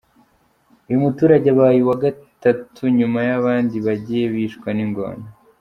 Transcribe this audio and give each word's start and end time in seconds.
Uyu 0.87 1.03
muturage 1.05 1.47
abaye 1.53 1.77
uwa 1.81 1.95
Gatatu 2.03 2.81
nyuma 2.97 3.19
y’abandi 3.27 3.75
bagiye 3.85 4.25
bicwa 4.33 4.69
n’ingona. 4.73 5.25